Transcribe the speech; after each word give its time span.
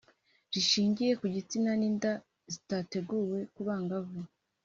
rishingiye 0.53 1.11
ku 1.19 1.25
gitsina 1.35 1.71
n’inda 1.79 2.11
zidateguwe 2.53 3.39
ku 3.53 3.61
bangavu.’ 3.67 4.19